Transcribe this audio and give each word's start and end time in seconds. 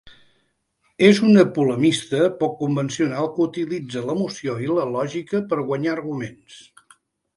És 1.07 1.19
una 1.27 1.43
polemista 1.57 2.21
poc 2.41 2.55
convencional 2.63 3.29
que 3.35 3.45
utilitza 3.51 4.03
l'emoció 4.09 4.57
i 4.69 4.73
la 4.79 4.89
lògica 4.97 5.43
per 5.53 5.61
guanyar 5.69 5.95
arguments. 5.99 6.59